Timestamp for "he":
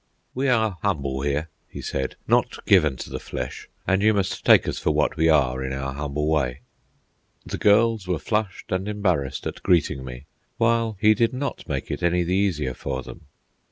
1.69-1.79, 10.99-11.13